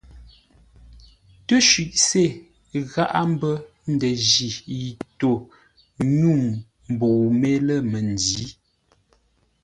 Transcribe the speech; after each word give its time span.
Təshʉʼ 1.47 1.91
se 2.07 2.23
gháʼá 2.91 3.19
mbə́ 3.33 3.55
ndənji 3.93 4.47
yi 4.79 4.89
tô 5.19 5.31
nyû 6.19 6.31
mbəu 6.93 7.21
mé 7.39 7.49
lə̂ 7.67 7.77
məndǐ. 7.91 8.43